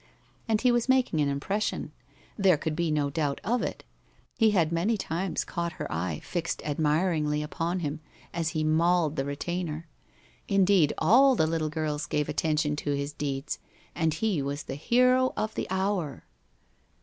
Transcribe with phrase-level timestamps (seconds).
[0.47, 1.91] And he was making an impression.
[2.35, 3.83] There could be no doubt of it.
[4.39, 7.99] He had many times caught her eye fixed admiringly upon him
[8.33, 9.87] as he mauled the retainer.
[10.47, 13.59] Indeed, all the little girls gave attention to his deeds,
[13.93, 16.25] and he was the hero of the hour.